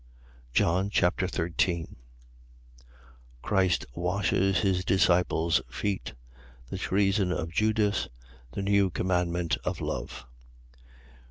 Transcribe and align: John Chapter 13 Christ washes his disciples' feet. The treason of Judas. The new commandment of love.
John 0.51 0.89
Chapter 0.89 1.27
13 1.27 1.95
Christ 3.43 3.85
washes 3.93 4.61
his 4.61 4.83
disciples' 4.83 5.61
feet. 5.69 6.13
The 6.71 6.79
treason 6.79 7.31
of 7.31 7.51
Judas. 7.51 8.07
The 8.53 8.63
new 8.63 8.89
commandment 8.89 9.57
of 9.63 9.79
love. 9.79 10.25